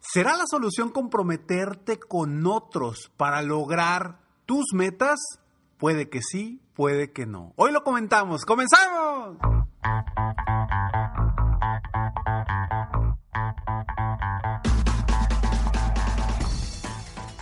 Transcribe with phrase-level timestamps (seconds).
[0.00, 5.18] ¿Será la solución comprometerte con otros para lograr tus metas?
[5.76, 7.52] Puede que sí, puede que no.
[7.56, 8.44] Hoy lo comentamos.
[8.44, 9.36] ¡Comenzamos!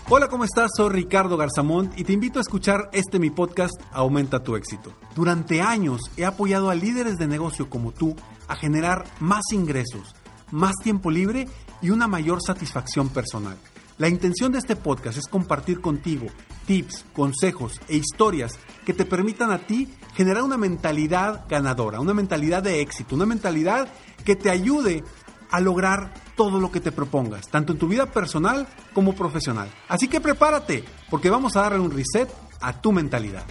[0.08, 0.70] Hola, ¿cómo estás?
[0.76, 4.92] Soy Ricardo Garzamont y te invito a escuchar este mi podcast Aumenta tu éxito.
[5.14, 8.16] Durante años he apoyado a líderes de negocio como tú
[8.48, 10.14] a generar más ingresos,
[10.50, 11.48] más tiempo libre
[11.82, 13.56] y una mayor satisfacción personal.
[13.98, 16.26] La intención de este podcast es compartir contigo
[16.66, 22.62] tips, consejos e historias que te permitan a ti generar una mentalidad ganadora, una mentalidad
[22.62, 23.88] de éxito, una mentalidad
[24.24, 25.02] que te ayude
[25.50, 29.70] a lograr todo lo que te propongas, tanto en tu vida personal como profesional.
[29.88, 32.28] Así que prepárate, porque vamos a darle un reset
[32.60, 33.44] a tu mentalidad.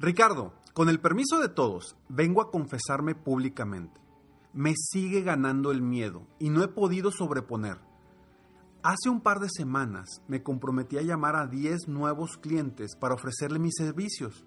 [0.00, 4.00] Ricardo, con el permiso de todos, vengo a confesarme públicamente.
[4.52, 7.78] Me sigue ganando el miedo y no he podido sobreponer.
[8.84, 13.58] Hace un par de semanas me comprometí a llamar a 10 nuevos clientes para ofrecerle
[13.58, 14.44] mis servicios.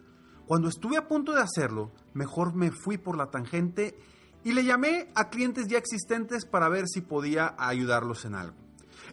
[0.47, 4.00] Cuando estuve a punto de hacerlo, mejor me fui por la tangente
[4.45, 8.56] y le llamé a clientes ya existentes para ver si podía ayudarlos en algo.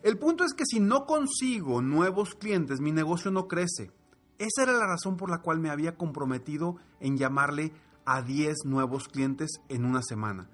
[0.05, 3.91] El punto es que si no consigo nuevos clientes, mi negocio no crece.
[4.39, 7.73] Esa era la razón por la cual me había comprometido en llamarle
[8.05, 10.49] a 10 nuevos clientes en una semana.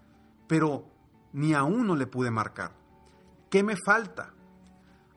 [0.47, 0.87] Pero
[1.33, 2.73] ni a uno le pude marcar.
[3.51, 4.33] ¿Qué me falta?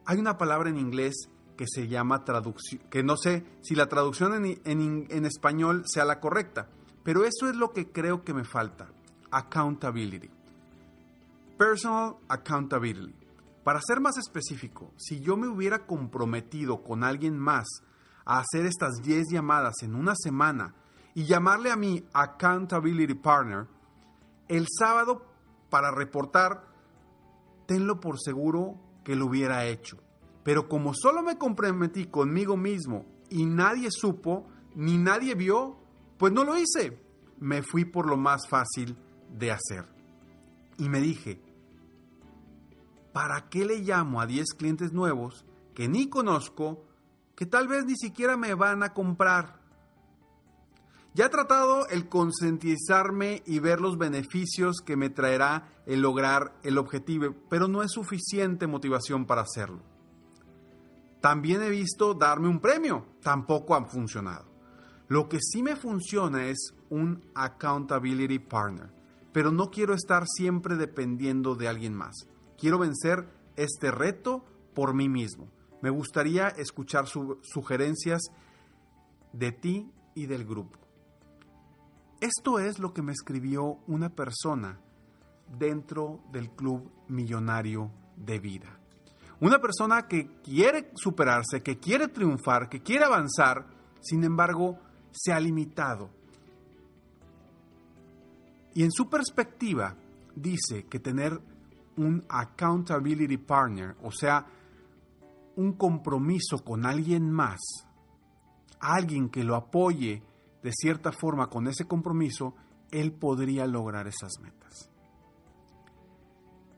[0.05, 4.33] Hay una palabra en inglés que se llama traducción, que no sé si la traducción
[4.33, 6.69] en, en, en español sea la correcta,
[7.03, 8.89] pero eso es lo que creo que me falta.
[9.31, 10.29] Accountability.
[11.57, 13.15] Personal accountability.
[13.63, 17.67] Para ser más específico, si yo me hubiera comprometido con alguien más
[18.27, 20.75] a hacer estas 10 llamadas en una semana
[21.15, 23.67] y llamarle a mi accountability partner
[24.49, 25.25] el sábado
[25.69, 26.67] para reportar,
[27.65, 29.97] tenlo por seguro que lo hubiera hecho.
[30.43, 34.45] Pero como solo me comprometí conmigo mismo y nadie supo,
[34.75, 35.77] ni nadie vio,
[36.17, 37.01] pues no lo hice.
[37.39, 38.97] Me fui por lo más fácil
[39.37, 39.87] de hacer.
[40.77, 41.41] Y me dije,
[43.13, 46.86] ¿para qué le llamo a 10 clientes nuevos que ni conozco,
[47.37, 49.61] que tal vez ni siquiera me van a comprar.
[51.13, 56.79] Ya he tratado el concientizarme y ver los beneficios que me traerá el lograr el
[56.79, 59.83] objetivo, pero no es suficiente motivación para hacerlo.
[61.21, 64.51] También he visto darme un premio, tampoco ha funcionado.
[65.07, 68.91] Lo que sí me funciona es un accountability partner,
[69.31, 72.15] pero no quiero estar siempre dependiendo de alguien más.
[72.57, 74.43] Quiero vencer este reto
[74.73, 75.51] por mí mismo.
[75.81, 78.21] Me gustaría escuchar sugerencias
[79.33, 80.79] de ti y del grupo.
[82.19, 84.79] Esto es lo que me escribió una persona
[85.59, 88.79] dentro del Club Millonario de Vida.
[89.39, 93.67] Una persona que quiere superarse, que quiere triunfar, que quiere avanzar,
[94.01, 94.79] sin embargo,
[95.11, 96.09] se ha limitado.
[98.73, 99.95] Y en su perspectiva,
[100.35, 101.39] dice que tener
[101.97, 104.45] un accountability partner, o sea,
[105.57, 107.59] un compromiso con alguien más,
[108.79, 110.23] alguien que lo apoye
[110.63, 112.55] de cierta forma con ese compromiso,
[112.91, 114.89] él podría lograr esas metas.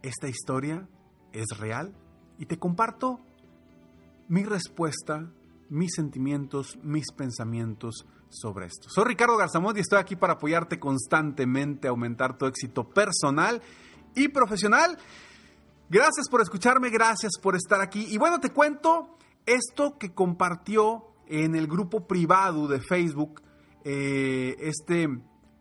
[0.02, 0.88] Esta historia
[1.34, 1.94] es real
[2.38, 3.20] y te comparto
[4.30, 5.30] mi respuesta,
[5.70, 8.88] mis sentimientos, mis pensamientos sobre esto.
[8.90, 13.62] Soy Ricardo Garzamont y estoy aquí para apoyarte constantemente aumentar tu éxito personal
[14.16, 14.98] y profesional.
[15.92, 18.06] Gracias por escucharme, gracias por estar aquí.
[18.12, 23.42] Y bueno, te cuento esto que compartió en el grupo privado de Facebook
[23.84, 25.10] eh, este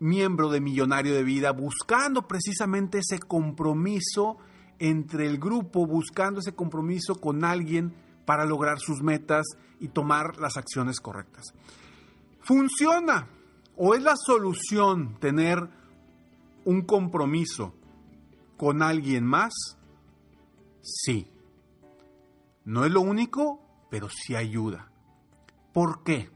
[0.00, 4.36] miembro de Millonario de Vida buscando precisamente ese compromiso
[4.78, 7.94] entre el grupo, buscando ese compromiso con alguien
[8.26, 9.46] para lograr sus metas
[9.80, 11.54] y tomar las acciones correctas.
[12.40, 13.28] ¿Funciona
[13.76, 15.70] o es la solución tener
[16.66, 17.72] un compromiso
[18.58, 19.77] con alguien más?
[20.82, 21.30] Sí.
[22.64, 23.60] No es lo único,
[23.90, 24.90] pero sí ayuda.
[25.72, 26.30] ¿Por qué?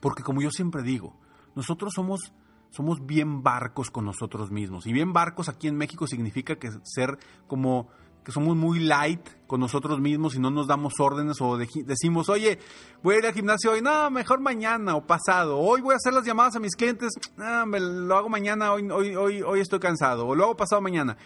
[0.00, 1.18] Porque como yo siempre digo,
[1.54, 2.32] nosotros somos
[2.70, 4.86] somos bien barcos con nosotros mismos.
[4.86, 7.88] Y bien barcos aquí en México significa que ser como
[8.24, 12.58] que somos muy light con nosotros mismos y no nos damos órdenes o decimos, oye,
[13.02, 16.14] voy a ir al gimnasio hoy, no, mejor mañana o pasado, hoy voy a hacer
[16.14, 19.78] las llamadas a mis clientes, no, me lo hago mañana, hoy, hoy, hoy, hoy estoy
[19.78, 21.18] cansado, o lo hago pasado mañana.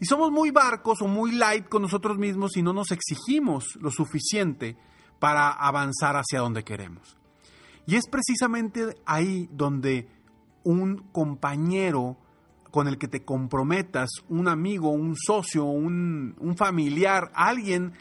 [0.00, 3.90] Y somos muy barcos o muy light con nosotros mismos y no nos exigimos lo
[3.90, 4.76] suficiente
[5.18, 7.18] para avanzar hacia donde queremos.
[7.86, 10.08] Y es precisamente ahí donde
[10.64, 12.16] un compañero
[12.70, 17.92] con el que te comprometas, un amigo, un socio, un, familiar, alguien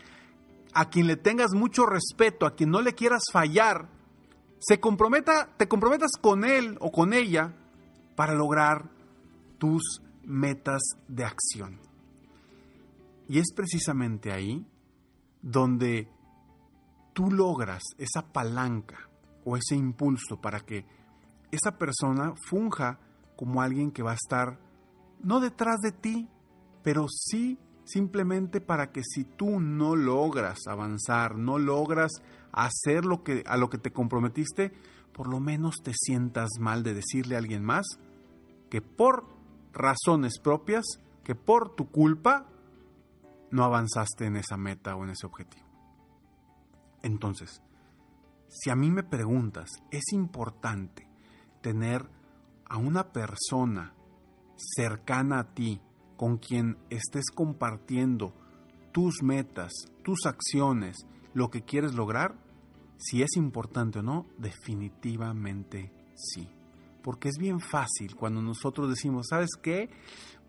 [0.74, 3.90] a quien le tengas mucho respeto, a quien no le quieras fallar,
[4.60, 7.56] se comprometa, te comprometas con él o con ella
[8.16, 8.90] para lograr
[9.58, 11.89] tus metas de acción.
[13.30, 14.66] Y es precisamente ahí
[15.44, 16.10] donde
[17.14, 19.08] tú logras esa palanca
[19.46, 20.86] o ese impulso para que
[21.52, 23.00] esa persona funja
[23.38, 24.60] como alguien que va a estar
[25.22, 26.28] no detrás de ti,
[26.84, 32.12] pero sí simplemente para que si tú no logras avanzar, no logras
[32.52, 34.72] hacer lo que a lo que te comprometiste,
[35.14, 37.86] por lo menos te sientas mal de decirle a alguien más
[38.72, 39.26] que por
[39.72, 40.86] razones propias,
[41.24, 42.48] que por tu culpa
[43.52, 45.66] no avanzaste en esa meta o en ese objetivo.
[47.02, 47.62] Entonces,
[48.48, 51.08] si a mí me preguntas, es importante
[51.62, 52.10] tener
[52.66, 53.94] a una persona
[54.56, 55.82] cercana a ti,
[56.18, 58.34] con quien estés compartiendo
[58.92, 59.72] tus metas,
[60.04, 60.98] tus acciones,
[61.34, 62.36] lo que quieres lograr,
[62.98, 66.50] si es importante o no, definitivamente sí.
[67.02, 69.90] Porque es bien fácil cuando nosotros decimos, ¿sabes qué?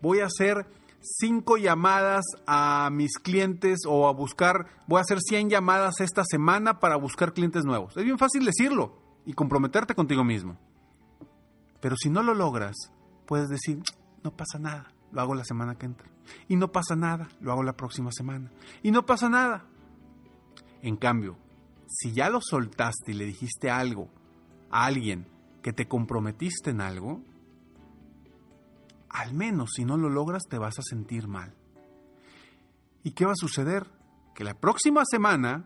[0.01, 0.67] Voy a hacer
[1.01, 6.79] cinco llamadas a mis clientes o a buscar, voy a hacer 100 llamadas esta semana
[6.79, 7.95] para buscar clientes nuevos.
[7.97, 10.57] Es bien fácil decirlo y comprometerte contigo mismo.
[11.79, 12.75] Pero si no lo logras,
[13.25, 13.79] puedes decir,
[14.23, 16.07] no pasa nada, lo hago la semana que entra.
[16.47, 18.51] Y no pasa nada, lo hago la próxima semana.
[18.83, 19.65] Y no pasa nada.
[20.81, 21.37] En cambio,
[21.87, 24.09] si ya lo soltaste y le dijiste algo
[24.69, 25.27] a alguien
[25.61, 27.21] que te comprometiste en algo,
[29.13, 31.53] al menos si no lo logras te vas a sentir mal.
[33.03, 33.87] ¿Y qué va a suceder?
[34.35, 35.65] Que la próxima semana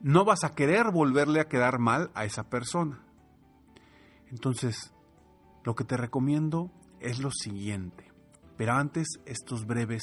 [0.00, 3.00] no vas a querer volverle a quedar mal a esa persona.
[4.30, 4.92] Entonces,
[5.64, 6.70] lo que te recomiendo
[7.00, 8.12] es lo siguiente.
[8.56, 10.02] Pero antes, estos breves.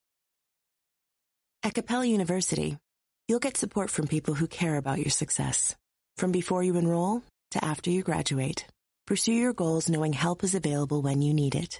[1.63, 2.79] At Capella University,
[3.27, 5.75] you'll get support from people who care about your success.
[6.17, 8.65] From before you enroll to after you graduate,
[9.05, 11.79] pursue your goals knowing help is available when you need it.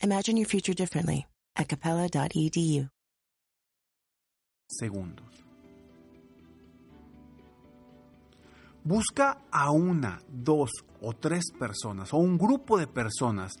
[0.00, 1.26] Imagine your future differently
[1.56, 2.88] at capella.edu.
[4.80, 5.42] Segundos.
[8.84, 10.70] Busca a una, dos
[11.02, 13.54] o tres personas o un grupo de personas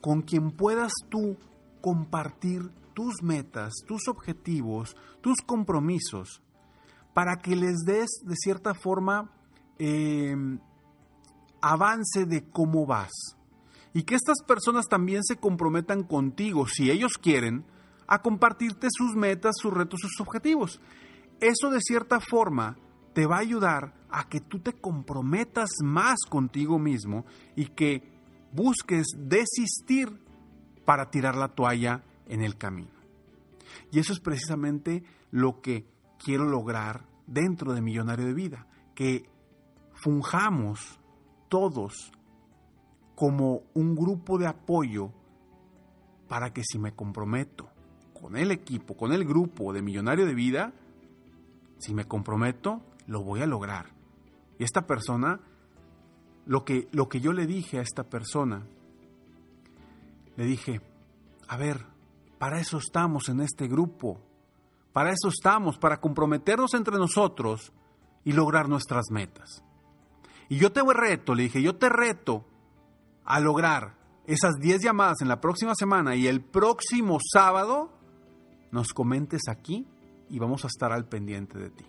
[0.00, 1.36] con quien puedas tú
[1.80, 6.42] compartir tus metas, tus objetivos, tus compromisos,
[7.14, 9.30] para que les des de cierta forma
[9.78, 10.34] eh,
[11.60, 13.12] avance de cómo vas.
[13.94, 17.64] Y que estas personas también se comprometan contigo, si ellos quieren,
[18.08, 20.80] a compartirte sus metas, sus retos, sus objetivos.
[21.38, 22.78] Eso de cierta forma
[23.14, 28.02] te va a ayudar a que tú te comprometas más contigo mismo y que
[28.52, 30.20] busques desistir
[30.84, 32.90] para tirar la toalla en el camino.
[33.90, 35.86] Y eso es precisamente lo que
[36.22, 39.28] quiero lograr dentro de Millonario de Vida, que
[39.94, 40.98] funjamos
[41.48, 42.12] todos
[43.14, 45.10] como un grupo de apoyo
[46.28, 47.68] para que si me comprometo
[48.20, 50.72] con el equipo, con el grupo de Millonario de Vida,
[51.78, 53.86] si me comprometo, lo voy a lograr.
[54.58, 55.40] Y esta persona,
[56.46, 58.66] lo que, lo que yo le dije a esta persona,
[60.36, 60.80] le dije,
[61.48, 61.86] a ver,
[62.38, 64.20] para eso estamos en este grupo,
[64.92, 67.72] para eso estamos, para comprometernos entre nosotros
[68.24, 69.62] y lograr nuestras metas.
[70.48, 72.44] Y yo te reto, le dije, yo te reto
[73.24, 77.90] a lograr esas 10 llamadas en la próxima semana y el próximo sábado
[78.70, 79.86] nos comentes aquí
[80.30, 81.84] y vamos a estar al pendiente de ti.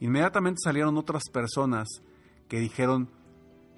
[0.00, 1.88] Inmediatamente salieron otras personas
[2.48, 3.08] que dijeron,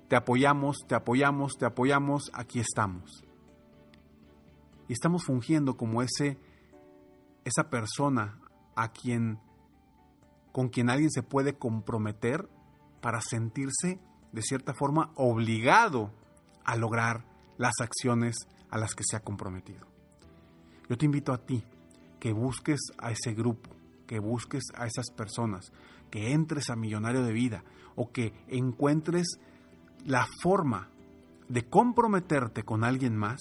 [0.09, 3.25] te apoyamos, te apoyamos, te apoyamos, aquí estamos.
[4.89, 6.39] Y estamos fungiendo como ese,
[7.45, 8.39] esa persona
[8.77, 9.39] a quien,
[10.53, 12.49] con quien alguien se puede comprometer
[13.01, 14.01] para sentirse
[14.33, 16.11] de cierta forma obligado
[16.65, 17.25] a lograr
[17.57, 18.37] las acciones
[18.71, 19.87] a las que se ha comprometido.
[20.89, 21.65] Yo te invito a ti
[22.19, 23.71] que busques a ese grupo,
[24.07, 25.73] que busques a esas personas,
[26.11, 27.65] que entres a Millonario de Vida
[27.95, 29.39] o que encuentres
[30.05, 30.91] la forma
[31.49, 33.41] de comprometerte con alguien más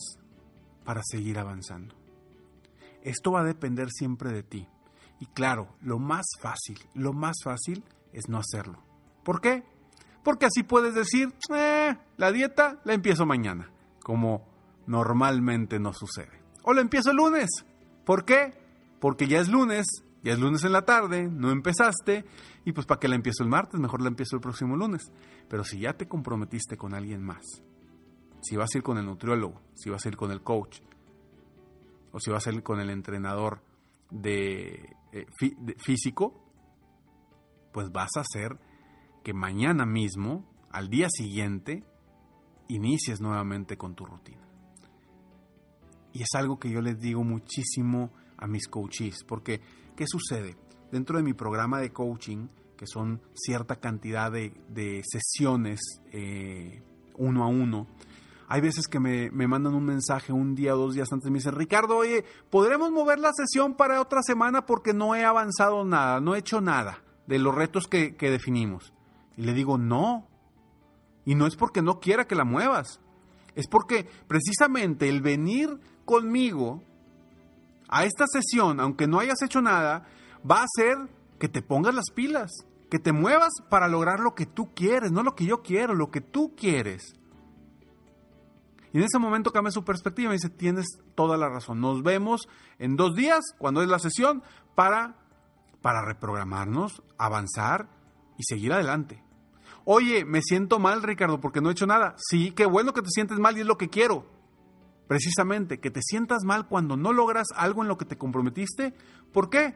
[0.83, 1.95] para seguir avanzando.
[3.03, 4.67] Esto va a depender siempre de ti.
[5.19, 8.83] Y claro, lo más fácil, lo más fácil es no hacerlo.
[9.23, 9.63] ¿Por qué?
[10.23, 13.71] Porque así puedes decir, eh, la dieta la empiezo mañana,
[14.01, 14.47] como
[14.87, 16.41] normalmente no sucede.
[16.63, 17.49] O la empiezo el lunes.
[18.05, 18.53] ¿Por qué?
[18.99, 19.85] Porque ya es lunes,
[20.23, 22.25] ya es lunes en la tarde, no empezaste,
[22.63, 25.11] y pues para qué la empiezo el martes, mejor la empiezo el próximo lunes.
[25.49, 27.43] Pero si ya te comprometiste con alguien más,
[28.43, 30.81] si vas a ir con el nutriólogo, si vas a ir con el coach,
[32.11, 33.63] o si vas a ir con el entrenador
[34.11, 36.43] de, eh, de físico,
[37.71, 38.59] pues vas a hacer
[39.23, 41.83] que mañana mismo, al día siguiente,
[42.67, 44.45] inicies nuevamente con tu rutina.
[46.11, 49.61] Y es algo que yo les digo muchísimo a mis coaches, porque
[49.95, 50.57] ¿qué sucede?
[50.91, 52.47] Dentro de mi programa de coaching,
[52.77, 55.79] que son cierta cantidad de, de sesiones
[56.11, 56.83] eh,
[57.17, 57.87] uno a uno,
[58.53, 61.31] hay veces que me, me, mandan un mensaje un día o dos días antes y
[61.31, 65.83] me dicen, Ricardo, oye, ¿podremos mover la sesión para otra semana porque no he avanzado
[65.83, 68.93] nada, no he hecho nada de los retos que, que definimos?
[69.37, 70.27] Y le digo, no.
[71.25, 72.99] Y no es porque no quiera que la muevas.
[73.55, 76.83] Es porque precisamente el venir conmigo
[77.89, 80.05] a esta sesión, aunque no hayas hecho nada,
[80.47, 82.51] va a hacer que te pongas las pilas,
[82.91, 86.11] que te muevas para lograr lo que tú quieres, no lo que yo quiero, lo
[86.11, 87.15] que tú quieres.
[88.93, 90.85] Y en ese momento cambia su perspectiva y dice, tienes
[91.15, 91.81] toda la razón.
[91.81, 92.47] Nos vemos
[92.77, 94.43] en dos días, cuando es la sesión,
[94.75, 95.17] para,
[95.81, 97.89] para reprogramarnos, avanzar
[98.37, 99.23] y seguir adelante.
[99.85, 102.15] Oye, me siento mal, Ricardo, porque no he hecho nada.
[102.17, 104.25] Sí, qué bueno que te sientes mal y es lo que quiero.
[105.07, 108.93] Precisamente, que te sientas mal cuando no logras algo en lo que te comprometiste.
[109.33, 109.75] ¿Por qué?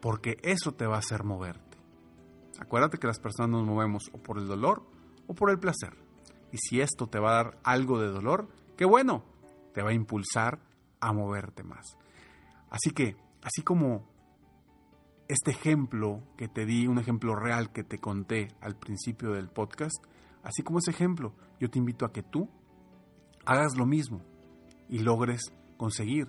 [0.00, 1.78] Porque eso te va a hacer moverte.
[2.60, 4.82] Acuérdate que las personas nos movemos o por el dolor
[5.26, 6.03] o por el placer.
[6.54, 8.46] Y si esto te va a dar algo de dolor,
[8.76, 9.24] qué bueno,
[9.72, 10.60] te va a impulsar
[11.00, 11.98] a moverte más.
[12.70, 14.08] Así que, así como
[15.26, 19.96] este ejemplo que te di, un ejemplo real que te conté al principio del podcast,
[20.44, 22.48] así como ese ejemplo, yo te invito a que tú
[23.44, 24.22] hagas lo mismo
[24.88, 26.28] y logres conseguir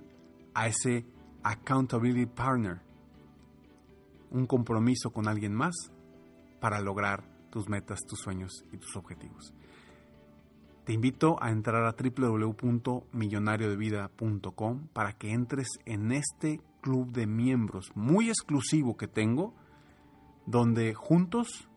[0.55, 1.05] a ese
[1.43, 2.81] accountability partner,
[4.31, 5.75] un compromiso con alguien más
[6.59, 9.53] para lograr tus metas, tus sueños y tus objetivos.
[10.85, 18.29] Te invito a entrar a www.millonariodevida.com para que entres en este club de miembros muy
[18.29, 19.55] exclusivo que tengo,
[20.45, 21.67] donde juntos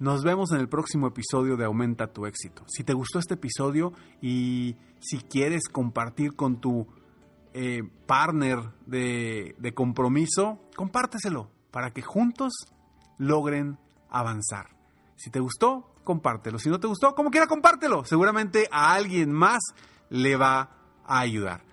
[0.00, 2.64] Nos vemos en el próximo episodio de Aumenta tu éxito.
[2.68, 6.88] Si te gustó este episodio y si quieres compartir con tu
[7.54, 12.52] eh, partner de, de compromiso, compárteselo para que juntos
[13.18, 13.78] logren
[14.10, 14.76] avanzar.
[15.16, 16.58] Si te gustó, compártelo.
[16.58, 18.04] Si no te gustó, como quiera, compártelo.
[18.04, 19.60] Seguramente a alguien más
[20.10, 20.70] le va
[21.04, 21.64] a ayudar.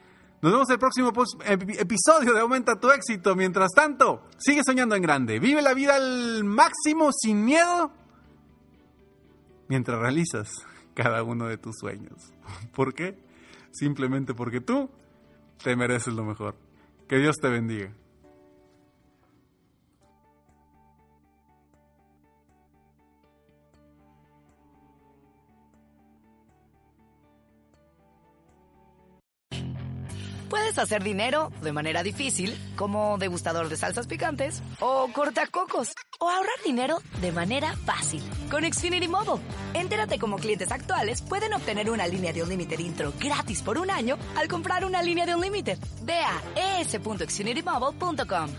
[0.41, 1.12] Nos vemos el próximo
[1.48, 3.36] episodio de Aumenta tu éxito.
[3.36, 5.39] Mientras tanto, sigue soñando en grande.
[5.39, 7.91] Vive la vida al máximo sin miedo
[9.67, 10.50] mientras realizas
[10.94, 12.32] cada uno de tus sueños.
[12.74, 13.17] ¿Por qué?
[13.72, 14.89] Simplemente porque tú
[15.64, 16.56] te mereces lo mejor.
[17.08, 17.92] Que Dios te bendiga.
[30.50, 36.64] Puedes hacer dinero de manera difícil, como degustador de salsas picantes, o cortacocos, o ahorrar
[36.64, 39.42] dinero de manera fácil con Xfinity Mobile.
[39.74, 43.90] Entérate cómo clientes actuales pueden obtener una línea de un límite intro gratis por un
[43.92, 45.78] año al comprar una línea de un límite.
[46.04, 48.50] Ve a es.xfinitymobile.com.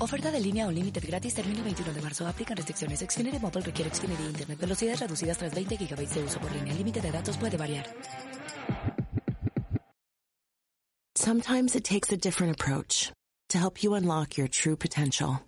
[0.00, 2.26] Oferta de línea o límite gratis termina el 21 de marzo.
[2.26, 3.00] Aplican restricciones.
[3.00, 4.58] Xfinity Mobile requiere Xfinity Internet.
[4.60, 6.72] Velocidades reducidas tras 20 GB de uso por línea.
[6.72, 7.86] El límite de datos puede variar.
[11.16, 13.10] Sometimes it takes a different approach
[13.48, 15.47] to help you unlock your true potential.